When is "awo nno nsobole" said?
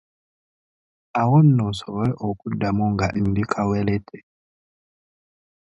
1.19-2.13